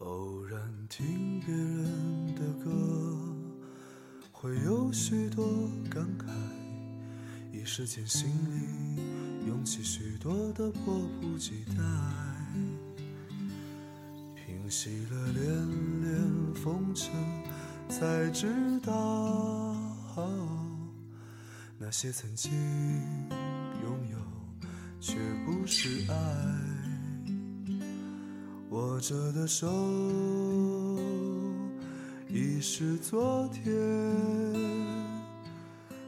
[0.00, 0.60] 偶然
[0.90, 2.70] 听别人的歌，
[4.30, 6.26] 会有许多感慨，
[7.50, 11.82] 一时间心里涌起许多的迫不及待。
[14.34, 17.10] 平息了连连风尘，
[17.88, 19.74] 才知道
[21.78, 22.52] 那些曾经
[23.82, 24.18] 拥有，
[25.00, 25.16] 却
[25.46, 26.75] 不是爱。
[28.76, 29.66] 握着的手
[32.28, 33.72] 已是昨天，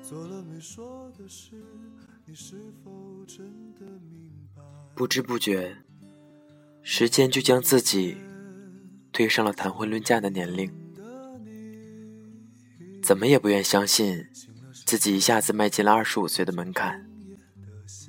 [0.02, 1.52] 做了没说的事，
[2.26, 4.62] 你是否真的明白？
[4.94, 5.78] 不知不觉，
[6.82, 8.18] 时间就将自己
[9.12, 10.70] 推上了谈婚论嫁的年龄。
[13.02, 14.26] 怎么也不愿相信，
[14.84, 17.08] 自己一下子迈进了二十五岁的门槛，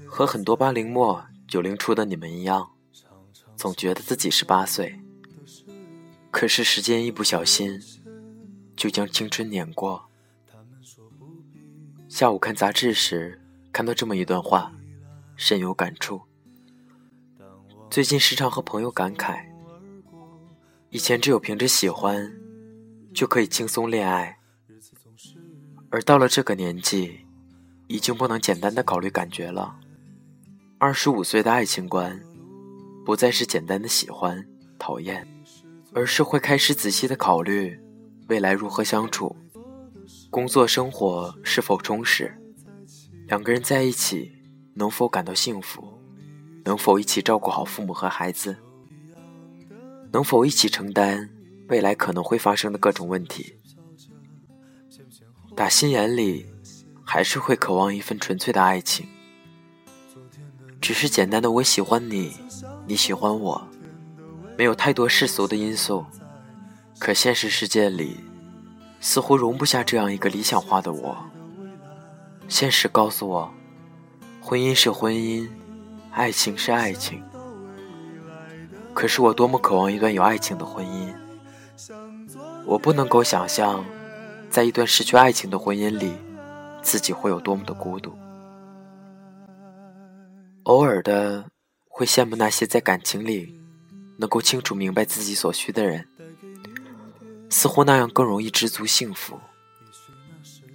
[0.05, 2.71] 和很多八零末九零初的你们一样。
[3.59, 4.97] 总觉得自己十八岁，
[6.31, 7.77] 可是时间一不小心
[8.73, 10.09] 就将青春碾过。
[12.07, 13.41] 下午看杂志时
[13.73, 14.71] 看到这么一段话，
[15.35, 16.21] 深有感触。
[17.89, 19.43] 最近时常和朋友感慨，
[20.89, 22.33] 以前只有凭着喜欢
[23.13, 24.39] 就可以轻松恋爱，
[25.89, 27.25] 而到了这个年纪，
[27.87, 29.77] 已经不能简单的考虑感觉了。
[30.77, 32.23] 二十五岁的爱情观。
[33.09, 34.45] 不再是简单的喜欢、
[34.77, 35.27] 讨厌，
[35.95, 37.75] 而是会开始仔细的考虑
[38.27, 39.35] 未来如何相处，
[40.29, 42.39] 工作生活是否充实，
[43.25, 44.31] 两个人在一起
[44.75, 45.99] 能否感到幸福，
[46.63, 48.55] 能否一起照顾好父母和孩子，
[50.11, 51.31] 能否一起承担
[51.67, 53.55] 未来可能会发生的各种问题。
[55.55, 56.45] 打心眼里，
[57.03, 59.07] 还是会渴望一份纯粹的爱情，
[60.79, 62.31] 只是简单的我喜欢你。
[62.89, 63.61] 你喜欢我，
[64.57, 66.03] 没有太多世俗的因素，
[66.97, 68.19] 可现实世界里
[68.99, 71.15] 似乎容不下这样一个理想化的我。
[72.47, 73.53] 现实告诉我，
[74.41, 75.47] 婚姻是婚姻，
[76.09, 77.21] 爱情是爱情。
[78.95, 81.13] 可是我多么渴望一段有爱情的婚姻，
[82.65, 83.85] 我不能够想象，
[84.49, 86.13] 在一段失去爱情的婚姻里，
[86.81, 88.17] 自己会有多么的孤独。
[90.63, 91.45] 偶尔的。
[91.89, 93.59] 会羡慕那些在感情里
[94.17, 96.07] 能够清楚明白自己所需的人，
[97.49, 99.37] 似乎那样更容易知足幸福。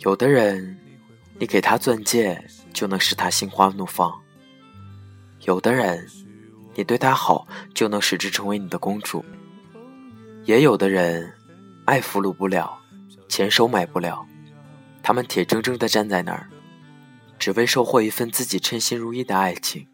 [0.00, 0.78] 有的人，
[1.38, 4.10] 你给他钻戒就能使他心花怒放；
[5.46, 6.06] 有的人，
[6.74, 9.24] 你对他好就能使之成为你的公主；
[10.44, 11.32] 也有的人，
[11.86, 12.78] 爱俘虏不了，
[13.28, 14.26] 钱收买不了，
[15.02, 16.50] 他们铁铮铮地站在那儿，
[17.38, 19.86] 只为收获一份自己称心如意的爱情。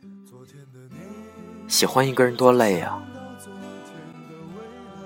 [1.70, 3.00] 喜欢一个人多累啊！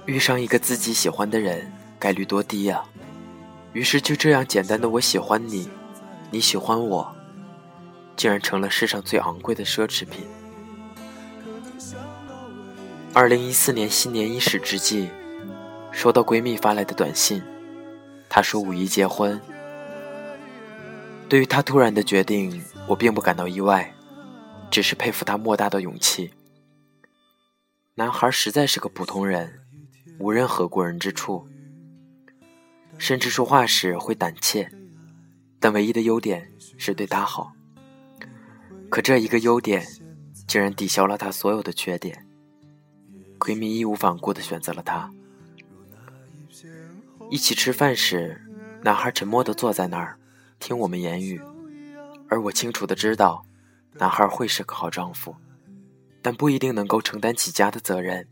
[0.07, 2.83] 遇上一个自己喜欢的人概率多低呀！
[3.75, 5.69] 于是就这样简单的我喜欢你，
[6.31, 7.15] 你喜欢我，
[8.17, 10.27] 竟然成了世上最昂贵的奢侈品。
[13.13, 15.11] 二零一四年新年伊始之际，
[15.93, 17.43] 收到闺蜜发来的短信，
[18.27, 19.39] 她说五一结婚。
[21.29, 23.95] 对于她突然的决定，我并不感到意外，
[24.71, 26.31] 只是佩服她莫大的勇气。
[27.97, 29.61] 男孩实在是个普通人，
[30.19, 31.47] 无任何过人之处，
[32.99, 34.69] 甚至说话时会胆怯，
[35.61, 37.53] 但唯一的优点是对他好。
[38.91, 39.87] 可这一个优点，
[40.49, 42.27] 竟然抵消了他所有的缺点。
[43.39, 45.09] 闺蜜义无反顾地选择了他。
[47.31, 48.43] 一起吃饭时，
[48.83, 50.19] 男孩沉默地坐在那儿，
[50.59, 51.41] 听我们言语，
[52.29, 53.47] 而我清楚地知道，
[53.93, 55.37] 男孩会是个好丈夫。
[56.25, 58.27] 但不一定能够承担起家的责任。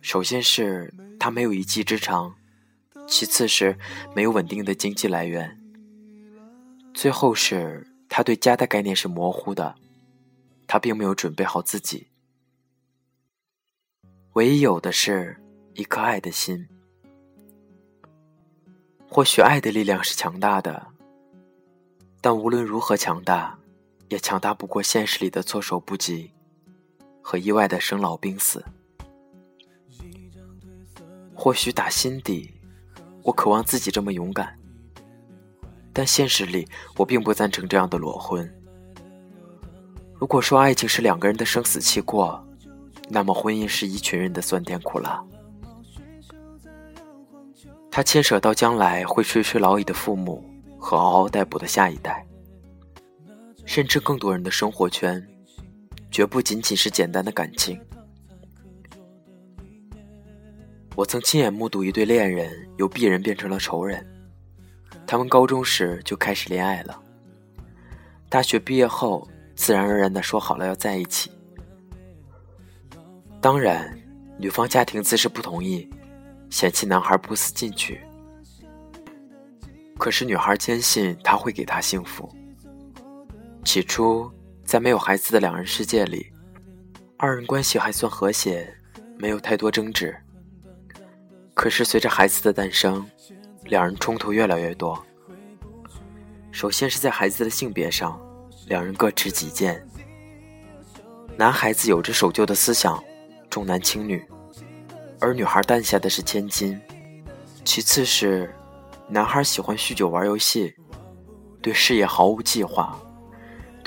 [0.00, 2.34] 首先是他没有一技之长，
[3.06, 3.78] 其次是
[4.16, 5.56] 没有稳定的经济来源，
[6.92, 9.76] 最后是他对家的概念是模糊的，
[10.66, 12.08] 他并没有准备好自己。
[14.32, 15.40] 唯一有的是
[15.74, 16.66] 一颗爱的心。
[19.08, 20.88] 或许爱的力量是强大的，
[22.20, 23.56] 但无论如何强大，
[24.08, 26.32] 也强大不过现实里的措手不及。
[27.30, 28.64] 和意外的生老病死，
[31.34, 32.50] 或许打心底，
[33.22, 34.58] 我渴望自己这么勇敢，
[35.92, 36.66] 但现实里，
[36.96, 38.50] 我并不赞成这样的裸婚。
[40.14, 42.42] 如果说爱情是两个人的生死契阔，
[43.10, 45.22] 那么婚姻是一群人的酸甜苦辣。
[47.90, 50.42] 它牵扯到将来会垂垂老矣的父母
[50.78, 52.26] 和嗷嗷待哺的下一代，
[53.66, 55.22] 甚至更多人的生活圈。
[56.10, 57.80] 绝不仅仅是简单的感情。
[60.96, 64.04] 我曾亲眼目睹一对恋人由鄙人变成了仇人。
[65.06, 67.00] 他们高中时就开始恋爱了，
[68.28, 71.30] 大学毕业后自然而然的说好了要在一起。
[73.40, 73.96] 当然，
[74.36, 75.88] 女方家庭自是不同意，
[76.50, 78.00] 嫌弃男孩不思进取。
[79.96, 82.28] 可是女孩坚信他会给她幸福。
[83.64, 84.30] 起初，
[84.68, 86.30] 在没有孩子的两人世界里，
[87.16, 88.70] 二人关系还算和谐，
[89.16, 90.14] 没有太多争执。
[91.54, 93.02] 可是随着孩子的诞生，
[93.64, 95.02] 两人冲突越来越多。
[96.52, 98.20] 首先是在孩子的性别上，
[98.66, 99.82] 两人各持己见。
[101.38, 103.02] 男孩子有着守旧的思想，
[103.48, 104.22] 重男轻女，
[105.18, 106.78] 而女孩诞下的是千金。
[107.64, 108.54] 其次是，
[109.08, 110.74] 男孩喜欢酗酒玩游戏，
[111.62, 113.00] 对事业毫无计划，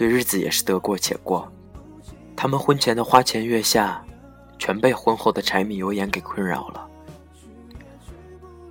[0.02, 1.48] 对日子也是得过且过。
[2.36, 4.04] 他们婚前的花前月下，
[4.58, 6.90] 全被婚后的柴米油盐给困扰了。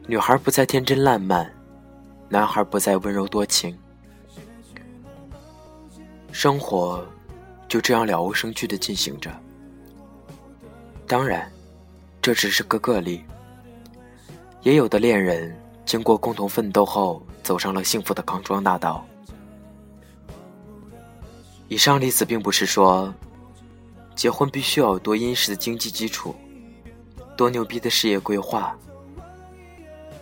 [0.09, 1.49] 女孩不再天真烂漫，
[2.29, 3.79] 男孩不再温柔多情，
[6.33, 7.07] 生活
[7.69, 9.31] 就这样了无生趣的进行着。
[11.07, 11.49] 当然，
[12.21, 13.23] 这只是个个例，
[14.63, 19.07] 也有的恋人经过共同奋斗后，走上了幸福的康庄大道。
[21.71, 23.15] 以上例子并不是说，
[24.17, 26.35] 结婚必须要有多殷实的经济基础，
[27.37, 28.77] 多牛逼的事业规划。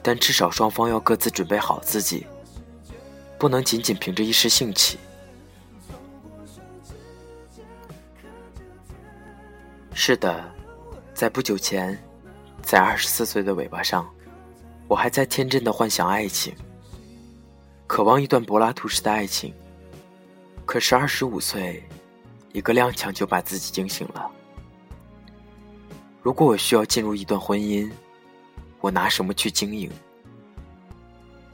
[0.03, 2.27] 但至少双方要各自准备好自己，
[3.39, 4.99] 不能仅仅凭着一时兴起。
[9.95, 10.45] 是的，
[11.15, 11.99] 在不久前，
[12.63, 14.07] 在二十四岁的尾巴上，
[14.87, 16.55] 我还在天真的幻想爱情，
[17.87, 19.55] 渴望一段柏拉图式的爱情。
[20.69, 21.83] 可是二十五岁，
[22.53, 24.31] 一个踉跄就把自己惊醒了。
[26.21, 27.91] 如果我需要进入一段婚姻，
[28.83, 29.91] 我拿什么去经营？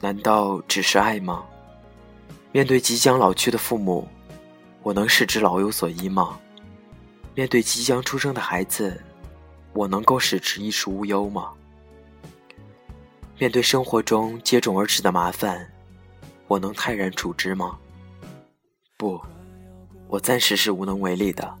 [0.01, 1.45] 难道只是爱吗？
[2.51, 4.05] 面对即将老去的父母，
[4.83, 6.37] 我能使之老有所依吗？
[7.33, 9.01] 面对即将出生的孩子，
[9.71, 11.53] 我能够使之衣食无忧吗？
[13.39, 15.71] 面对生活中接踵而至的麻烦，
[16.49, 17.79] 我能泰然处之吗？
[18.97, 19.21] 不，
[20.07, 21.53] 我暂时是无能为力的。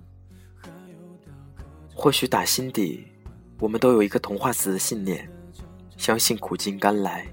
[1.93, 3.05] 或许打心底，
[3.59, 5.29] 我们都有一个童话似的信念。
[5.97, 7.25] 相信苦尽甘来，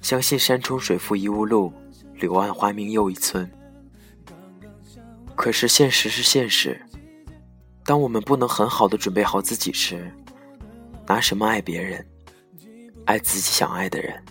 [0.00, 1.72] 相信山重水复疑无路，
[2.14, 3.48] 柳暗花明又一村。
[5.34, 6.80] 可是现实是现实，
[7.84, 10.12] 当我们不能很好的准备好自己时，
[11.06, 12.04] 拿什么爱别人？
[13.06, 14.22] 爱自己想爱的人。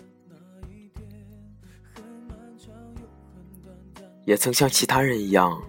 [4.30, 5.60] 也曾像其他人一样，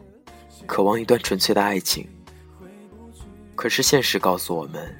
[0.66, 2.06] 渴望一段纯粹的爱情。
[3.54, 4.94] 可是现实告诉我们，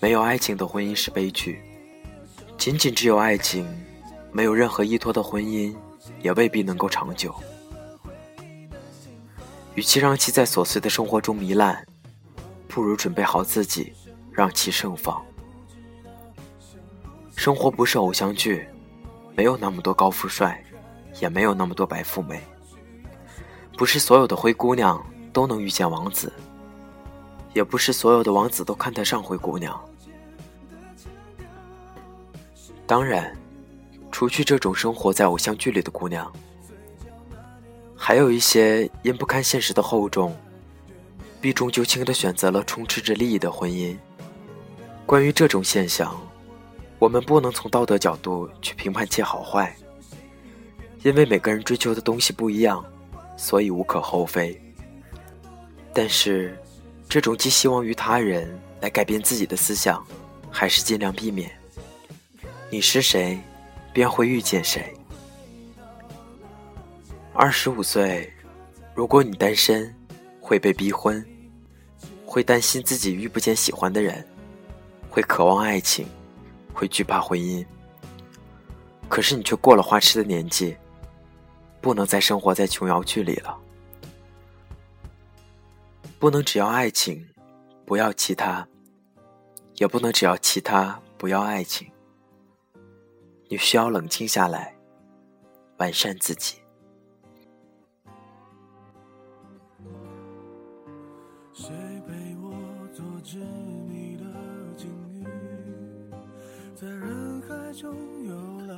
[0.00, 1.60] 没有爱情的婚姻是悲剧。
[2.56, 3.68] 仅仅只有爱情，
[4.32, 5.76] 没有任何依托的婚姻，
[6.22, 7.34] 也未必能够长久。
[9.74, 11.86] 与其让其在琐碎的生活中糜烂，
[12.66, 13.92] 不如准备好自己，
[14.32, 15.22] 让其盛放。
[17.36, 18.66] 生活不是偶像剧，
[19.36, 20.64] 没有那么多高富帅，
[21.20, 22.40] 也没有那么多白富美。
[23.80, 26.30] 不是所有的灰姑娘都能遇见王子，
[27.54, 29.74] 也不是所有的王子都看得上灰姑娘。
[32.86, 33.34] 当然，
[34.12, 36.30] 除去这种生活在偶像剧里的姑娘，
[37.96, 40.36] 还有一些因不堪现实的厚重，
[41.40, 43.96] 避重就轻的选择了充斥着利益的婚姻。
[45.06, 46.14] 关于这种现象，
[46.98, 49.74] 我们不能从道德角度去评判其好坏，
[51.02, 52.84] 因为每个人追求的东西不一样，
[53.40, 54.60] 所以无可厚非。
[55.94, 56.54] 但是，
[57.08, 58.46] 这种寄希望于他人
[58.82, 60.06] 来改变自己的思想，
[60.50, 61.50] 还是尽量避免。
[62.68, 63.40] 你是谁，
[63.94, 64.94] 便会遇见谁。
[67.32, 68.30] 二十五岁，
[68.94, 69.92] 如果你单身，
[70.38, 71.26] 会被逼婚，
[72.26, 74.22] 会担心自己遇不见喜欢的人，
[75.08, 76.06] 会渴望爱情，
[76.74, 77.64] 会惧怕婚姻。
[79.08, 80.76] 可是你却过了花痴的年纪，
[81.80, 83.58] 不能再生活在琼瑶剧里了，
[86.18, 87.26] 不能只要爱情，
[87.86, 88.68] 不要其他，
[89.76, 91.90] 也不能只要其他，不要爱情。
[93.48, 94.76] 你需要冷静下来，
[95.78, 96.58] 完善自己。
[101.52, 101.70] 谁
[102.06, 102.52] 陪我
[102.92, 104.24] 做执迷的
[104.76, 105.26] 鲸鱼，
[106.76, 107.92] 在人海中
[108.24, 108.34] 游
[108.66, 108.74] 来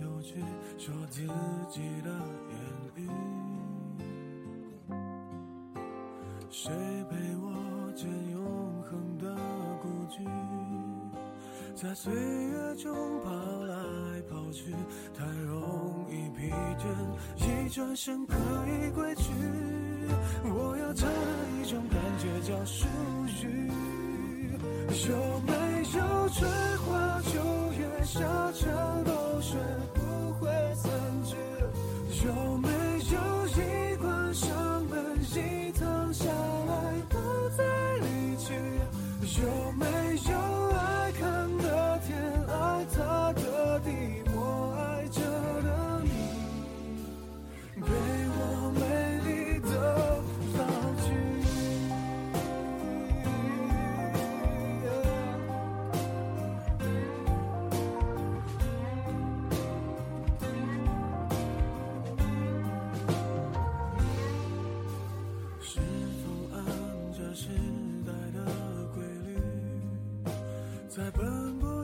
[0.00, 0.34] 游去，
[0.76, 1.22] 说自
[1.68, 2.10] 己的
[6.52, 6.68] 谁
[7.08, 8.42] 陪我见永
[8.82, 9.36] 恒的
[9.80, 10.26] 孤寂？
[11.76, 12.92] 在岁月中
[13.22, 13.74] 跑来
[14.28, 14.74] 跑去，
[15.16, 16.86] 太容易疲倦，
[17.38, 19.30] 一转身可以归去。
[20.44, 21.12] 我要找的
[21.62, 22.84] 一种感觉叫属
[23.44, 23.70] 于。
[25.08, 25.52] 有没
[25.94, 27.38] 有春花秋
[27.78, 28.18] 月，夏
[28.52, 29.56] 蝉冬雪
[29.94, 30.00] 不
[30.34, 30.90] 会散
[31.24, 31.36] 去？
[32.26, 34.34] 有没有一关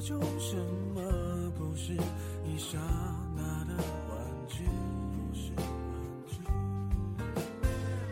[0.06, 0.54] 中什
[0.94, 1.02] 么
[1.58, 2.78] 不是一刹
[3.34, 3.75] 那的
[4.08, 4.62] 玩具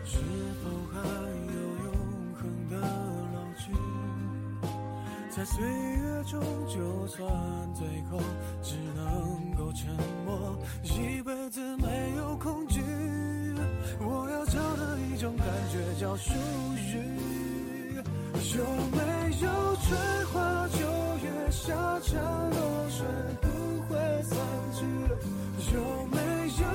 [0.03, 0.19] 是
[0.61, 1.93] 否还有永
[2.33, 2.75] 恒的
[3.33, 3.71] 老去
[5.29, 7.25] 在岁月中就算
[7.73, 8.19] 最后
[8.61, 9.87] 只能够沉
[10.25, 12.81] 默一辈子没有恐惧。
[14.01, 16.33] 我要找的一种感觉叫属
[16.75, 17.15] 于
[18.57, 20.94] 有没有春花秋
[21.55, 23.03] 月，夏长冬雪
[23.41, 23.47] 不
[23.87, 24.37] 会散
[24.73, 24.83] 去？
[25.73, 25.79] 有
[26.11, 26.17] 没
[26.59, 26.65] 有